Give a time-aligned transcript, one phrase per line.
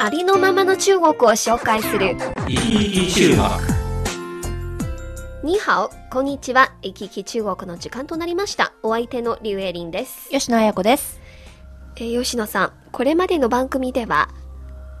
[0.00, 2.16] ありのままの中国を紹介する。
[2.46, 3.30] 生き生き中
[5.42, 6.72] 国にハオ、こんにちは。
[6.82, 8.72] 行き来中国の時間となりました。
[8.84, 10.28] お相手のリュウエリンです。
[10.30, 11.18] 吉野彩子です。
[11.96, 14.28] えー吉野さん、これまでの番組では、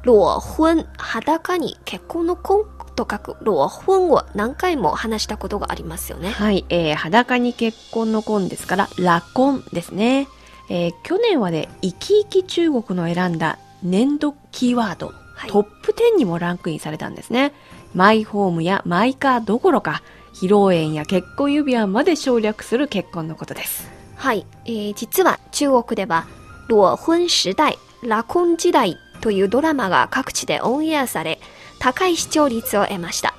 [0.04, 2.64] 裸婚、裸に結婚の婚
[2.96, 6.30] と書く裸婚を何回も話したことがありますよね。
[6.30, 10.26] はい、えー、裸に結婚の婚ですから、裸婚ですね。
[10.68, 17.52] えー、去年はね、生き生き中国の選んだ年度キーワード、はいトップ10にもランクインされたんですね。
[17.94, 20.02] マイホームやマイカーどころか、
[20.34, 23.88] 披露宴や結婚指輪まで省略する結婚のことです。
[24.16, 26.26] はい、えー実は中国では、
[26.68, 31.38] 裸婚時代、裸婚時代というドラマが各地でオンエアされ、
[31.78, 33.34] 高い視聴率を得ました。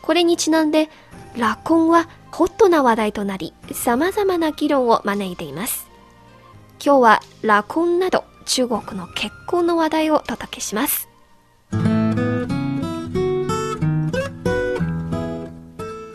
[0.00, 0.88] これにちなんで、
[1.34, 5.86] 裸婚はホットな話題となり、様々な議論を招いています。
[6.82, 11.08] 今日は裸婚など中国の結婚の話題をお届けします。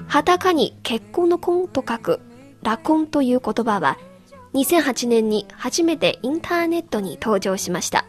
[0.08, 2.20] 裸に結婚の婚と書く
[2.64, 3.98] 裸婚という言葉は
[4.54, 8.06] 2008年に初めてインターネットに登場しました。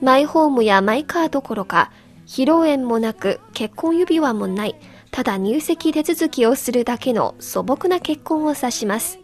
[0.00, 1.92] マイホームやマイカーどころか
[2.26, 4.76] 披露宴もなく結婚指輪もない
[5.12, 9.20] ただ入籍手続きをするだけの素朴な結婚を指します。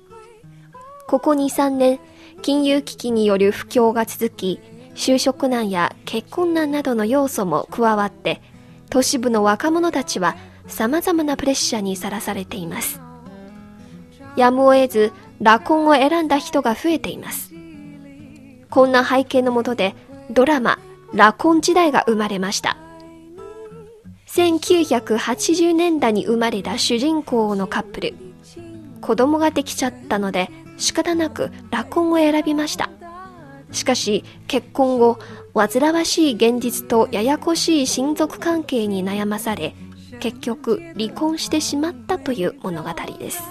[1.06, 2.00] ここ2、3年、
[2.44, 4.60] 金融危機による不況が続き、
[4.94, 8.42] 就職難や結婚難などの要素も加わって、
[8.90, 13.00] 都市部の若者たちは様々なプレッシャーにさらされています。
[14.36, 17.54] やむを得ず、裸婚を選んだ人が増えています。
[18.68, 19.94] こんな背景のもとで、
[20.30, 20.78] ドラマ、
[21.12, 22.76] 裸婚時代が生まれました。
[24.26, 28.14] 1980年代に生まれた主人公のカップル。
[29.00, 32.90] 子供ができちゃったので仕方なく裸婚を選びました。
[33.72, 35.18] しかし結婚後、
[35.54, 39.74] 煩わしい現実とややこしい親族関係に悩まされ、
[40.20, 43.42] 結局離婚してしまったという物語です。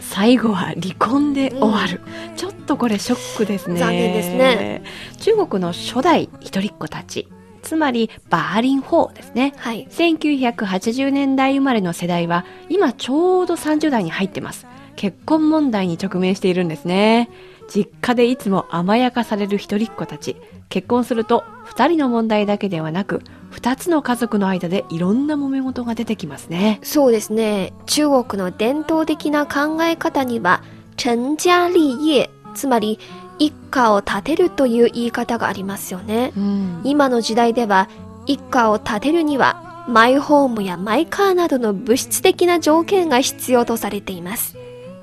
[0.00, 2.00] 最後は離婚で終わる。
[2.36, 3.78] ちょっとこれショックですね。
[3.78, 4.82] 残念ですね。
[5.20, 7.28] 中国の初代一人っ子たち。
[7.62, 9.54] つまり、バーリン4ですね。
[9.56, 9.86] はい。
[9.88, 14.66] 1980年代生まれの世代は今ちょうど30代に入ってます。
[14.96, 17.28] 結婚問題に直面しているんですね。
[17.68, 20.36] 実家でいつも甘やかされる一人っ子たち。
[20.68, 26.80] 結婚すると二人の問題だけではなく、二つの家族の間でいろんな揉め事が出てきますね。
[26.82, 27.72] そうですね。
[27.86, 30.62] 中国の伝統的な考え方には、
[30.96, 32.98] 成家立業、つまり
[33.38, 36.32] 一家を建てるという言い方がありますよね。
[36.36, 36.80] うん。
[36.84, 37.88] 今の時代では
[38.26, 44.56] 一家を建てるにはマイホームやマイカーなどの物質的な条件が必要とされています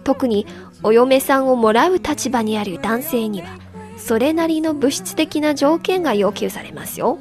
[0.10, 0.48] 特に
[0.82, 3.60] お嫁さんをもらう立場にある男性には
[3.96, 7.20] それなりの物質的な条件が要求されますよ。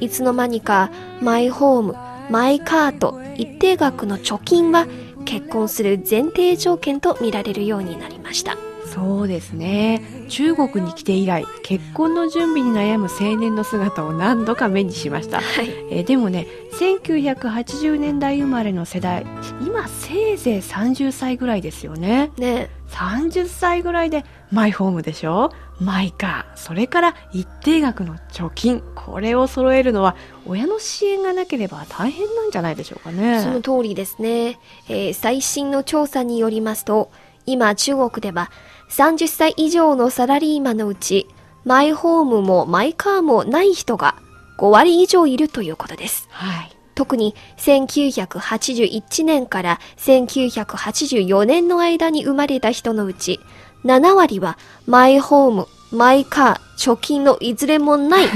[0.00, 0.90] いつの間にか
[1.20, 1.94] マイホーム
[2.30, 4.86] マイカーと一定額の貯金は
[5.26, 8.56] 結婚する前提条件と見られるようになりました。
[8.96, 10.00] そうですね。
[10.30, 15.42] 中国に来て以来、結婚の準備に悩む青年の姿を何度か目にしました。
[15.42, 16.46] はいえーでもね、
[16.80, 19.26] 1980年代生まれの世代、
[19.66, 22.30] 今せいぜい30歳ぐらいですよね。
[22.38, 25.50] ね30歳ぐらいでマイホームでしょ？
[25.78, 28.82] マイカー、それから一定額の貯金。
[28.94, 33.40] これを揃えるのは親の支援がなければ大変なんじゃないでしょうかね。
[33.42, 34.58] その通りですね、
[34.88, 37.10] えー最新の調査によりますと、
[37.46, 38.50] 今中国では
[38.90, 41.26] 30歳以上のサラリーマンのうち、
[41.64, 44.16] マイホームもマイカーもない人が
[44.58, 46.28] 5割以上いるということです。
[46.30, 46.76] はい。
[46.94, 53.40] 特に1981年から1984年の間に生まれた人のうち、
[53.84, 58.28] 7割はマイホーム、マイカー、貯金のいずれもない、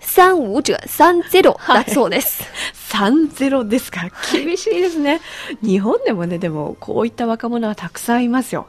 [0.00, 2.44] 35者30だそうです。
[2.98, 4.08] 3-0ですか？
[4.32, 5.20] 厳しいですね。
[5.62, 8.66] 日本でもね、でもこういった若者はたくさんいますよ。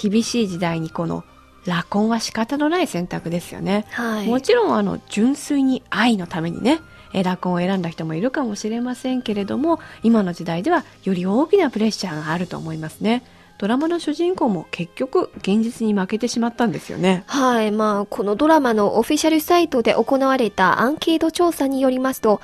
[0.00, 1.24] 厳しい時代にこの
[1.64, 3.86] 裸婚は仕方のない選択ですよね。
[3.90, 4.26] はい。
[4.28, 6.80] もちろんあの純粋に愛のためにね、
[7.12, 13.22] えー裸婚を選んだ人もいるかもしれませんけれども、今の時代ではより大きなプレッシャーがあると思いますね。
[13.58, 17.22] ドラマの主人公も結局現実に負けてしまったんですよね。
[17.26, 17.70] はい。
[17.70, 22.40] まあ、このドラマのオフィシャルサイトで行われたアンケート調査によりますと、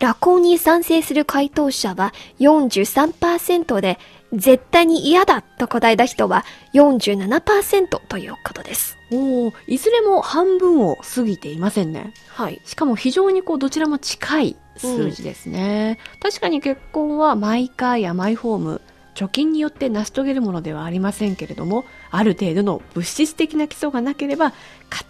[0.00, 3.98] ラコンに賛成する回答者は43%で、
[4.32, 8.96] 絶対に嫌だと答えた人は47%ということです。
[9.12, 12.14] おーいずれも半分を過ぎていませんね。
[12.28, 12.62] はい。
[12.64, 15.98] しかも非常にこうどちらも近い数字ですね。
[16.22, 18.80] 確かに結婚はマイカーやマイホーム、
[19.14, 24.54] 貯金によって成し遂げるものではありませんけれども、ある程度の物質的な基礎がなければ、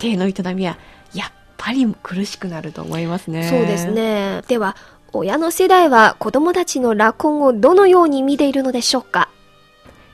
[0.00, 0.78] 家庭の営みは
[1.14, 3.46] やっぱり苦しくなると思いますね。
[3.48, 3.90] そうです。
[3.90, 4.42] ね。
[4.48, 4.76] では、
[5.12, 9.28] 親の世代は子供たちのラコンをどのように見ているのでしょうか？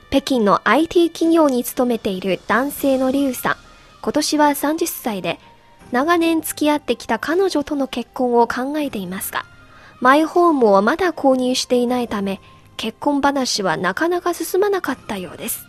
[0.09, 3.55] 北京の IT 企業に勤めている男性のリュウさん。
[4.01, 5.39] 今年は30歳で、
[5.91, 9.45] 長年付き合ってきた彼女との結婚を考えていますが、
[10.01, 12.41] マイホームをまだ購入していないため、
[12.75, 15.65] 結婚話はなかなか進まなかったようです。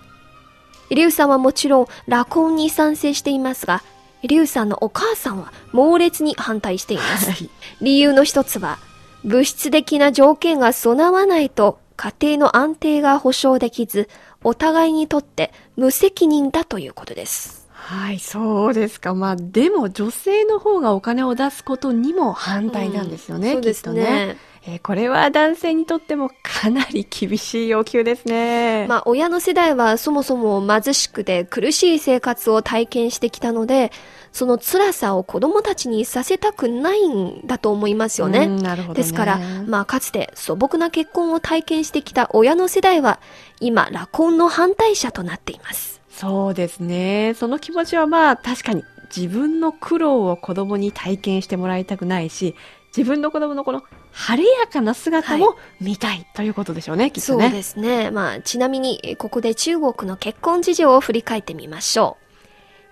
[0.91, 3.83] リュウさんはもちろんラコンに賛成していますが、
[4.23, 7.31] リュウさんのお母さんは猛烈に反対しています。
[7.31, 7.51] はい。
[7.81, 8.79] 理由の一つは、
[9.25, 14.09] 物質的な条件が備わないと家庭の安定が保障できず、
[14.45, 17.69] お互いにとって無責任だということです。
[17.71, 19.15] はい、そうですか。
[19.15, 24.03] まあ、でも女性の方がお金を出すことにも反対なんですよね、そうですきっとね。
[24.03, 24.37] ね。
[24.67, 28.87] えーこれは男性にとってもかなり厳しい要求ですね。
[28.89, 33.93] まあ、親の世代はそもそも貧しくて苦しい生活を体験してきたので、
[34.33, 38.41] その辛さを子供たちにさせたくないんだと思いますよね。
[38.41, 43.21] うんなるほどねですから、まあ、かつて素朴な結婚を体験してきた親の世代は、
[43.61, 46.01] 今、ラコンの反対者となっています。
[46.11, 47.35] そうですね。
[47.35, 48.85] その気持ちはまあ確かに
[49.15, 52.55] 自分の苦労を子供に体験してもらいたくないし、
[52.97, 53.83] 自分の子供のこの
[54.13, 57.45] 晴れやかな姿も見たいということでしょうね、きっとね。
[57.45, 58.11] そうですね。
[58.11, 62.17] まあ、ちなみに、えここで中国の結婚事情を振り返ってみましょ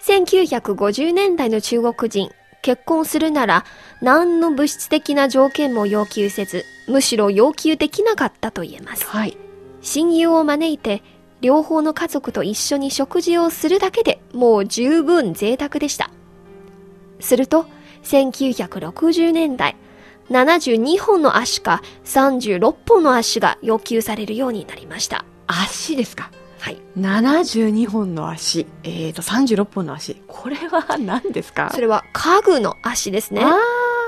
[0.01, 0.03] う。
[0.03, 2.31] 1950年代の中国人、
[2.63, 3.65] 結婚するなら、
[4.01, 9.07] 何の物質的な条件も要求せず、むしろ要求できなかったと言えます。
[9.07, 9.37] はい。
[9.83, 11.03] 親友を招いて、
[11.41, 16.11] 両方の家族と一緒に食事をするだけでもう十分贅沢でした。
[17.21, 17.67] すると、
[18.03, 19.77] 1960年代、
[20.31, 25.25] 72本の足か36本の足が要求されるようになりました。
[25.47, 26.31] 足ですか？
[26.59, 26.79] はい。
[26.99, 30.17] 72本の足、えーと、36本の足。
[30.27, 31.71] これは何ですか？
[31.73, 33.45] それは家具の足ですね。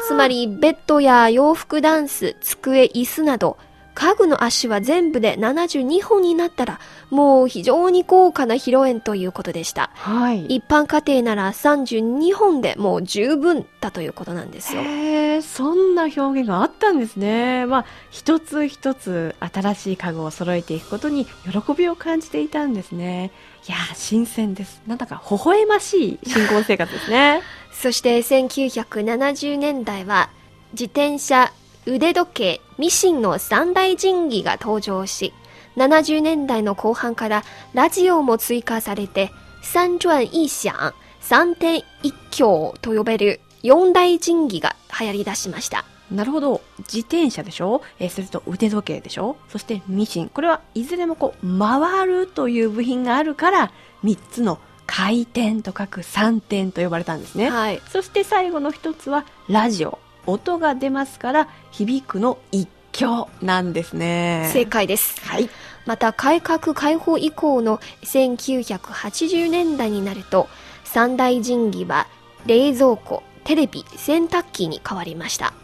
[0.09, 3.59] つまり、ベッドや洋服ダンス、机、椅子など、
[3.99, 6.79] 家具の足は全部で72本になったら、
[7.11, 9.91] もう非常に高価な披露宴ということでした。
[9.95, 10.47] はい。
[10.47, 14.83] 一般家庭なら32本でもう十分だということなんですよ。
[14.83, 17.67] へえ、そんな表現があったんですね。
[17.67, 23.33] まあ、一つ一つ新しい家具を揃えていくことに喜びを感じていたんですね。
[23.67, 24.81] いやー、新鮮です。
[24.87, 27.43] なんだか微笑ましい新婚生活ですね。
[27.75, 30.31] そして1970年代は
[30.71, 31.53] 自転車、
[31.90, 35.32] 腕時計、ミシンの三大神器が登場し、
[35.76, 39.31] 70年代の後半からラジオも追加されて、
[39.62, 45.87] 三转一響、三点一響と呼べる四大神器が流行り出しました。
[46.11, 46.61] なるほど。
[46.81, 47.81] 自転車でしょ？
[47.99, 49.37] えーそれと腕時計でしょ？
[49.49, 50.29] そしてミシン。
[50.29, 53.73] これはいずれもこう、回るという部品があるから、
[54.05, 57.50] 3つの回転と書く3点と呼ばれたんですね。
[57.50, 57.81] はい。
[57.88, 59.99] そして最後の一つはラジオ。
[60.29, 64.50] 音が出ますから響くの一挙なんですね。
[64.52, 65.21] 正解です。
[65.23, 65.49] はい。
[65.87, 70.49] また改革開放以降の1980年代になると
[70.85, 72.07] 三大神器は
[72.47, 75.55] 冷蔵庫、テレビ、洗濯機に変わりました。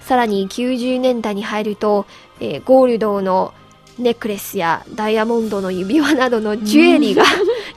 [0.00, 2.06] さらに90年代に入ると、
[2.40, 3.54] えーゴールドの
[3.98, 7.24] ネックレスやダイヤモンドの指輪などのジュエリーが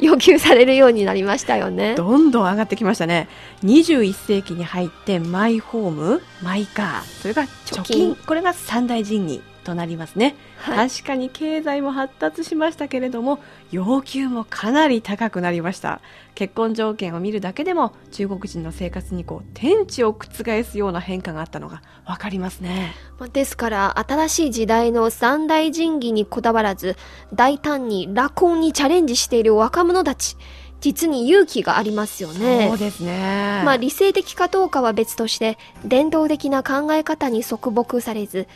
[0.01, 1.95] 要求されるようになりましたよね。
[1.95, 3.29] どんどん上がってきましたね。
[3.63, 7.83] 21世紀に入ってマイホーム、マイカー、それから貯金。
[7.83, 10.35] 貯金これが三大神器となりますね。
[10.57, 13.39] はい確かに経済も発達しましたけれども、
[13.71, 16.01] 要求もかなり高くなりました。
[16.35, 22.93] 結婚条件を見るだけでも中国人の生活にこう天地を覆すような変化があったのがわかりますね。
[23.19, 26.95] まあですから、新しい時代の三大神器にこだわらず、
[27.33, 30.37] 大胆にラコンにチャレンジしている若者たち、
[30.81, 32.67] 実に勇気がありますよね。
[32.69, 33.61] そうですね。
[33.63, 38.47] まあ理性的かどうかは別として、伝統的な考え方に束縛されず、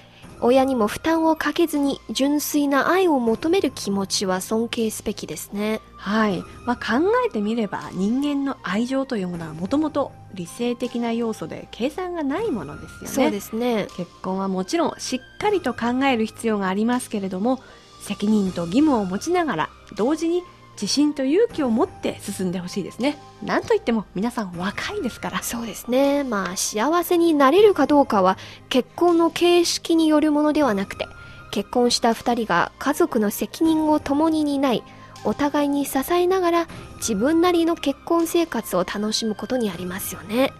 [0.41, 5.81] 親にも負担をかけずに純粋な愛を求める気持ちは尊敬すべきですね。
[5.95, 13.87] はい、まあ、考えてみれば人間の愛情というものはもともと理性的な要素で計算がないものですよねそうですね。
[13.97, 17.59] 結婚はもちろんしっかりと考える必要がありますけれども
[18.01, 20.43] 責任と義務を持ちながら同時に
[20.75, 26.23] 自信と勇気を持って進んでほしいですねなんといっても皆さん若いですからそうですね。
[26.23, 28.37] まあ、幸せになれるかどうかは
[28.69, 31.07] 結婚の形式によるものではなくて、
[31.51, 34.83] 結婚した二人が家族の責任を共に担い、
[35.23, 36.67] お互いに支えながら
[36.97, 40.51] 自分なりの結婚生活を楽しむことにありますよね。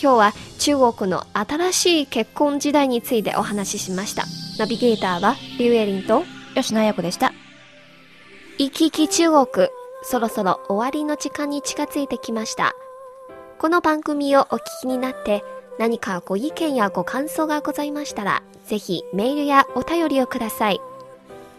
[0.00, 4.24] 今日は中国の新しい結婚時代についてお話ししました。
[4.58, 6.24] ナビゲーターはリュウエリンと
[6.54, 7.32] 吉野彩子でした
[8.56, 9.46] 行き来中国、
[10.04, 12.76] そろそろ終わりの時間に近づいてきました。
[13.58, 15.42] この番組をお聞きになって
[15.76, 20.80] 何かご意見やご感想がございましたら、ぜひメールやお便りをください。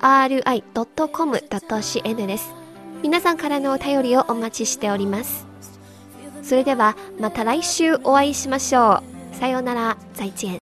[2.27, 2.53] です。
[3.01, 5.47] 皆さんからのお便りをお待ちしております。
[6.43, 9.03] それではまた来週お会いしましょ
[9.33, 9.35] う。
[9.35, 10.57] さようなら、再见。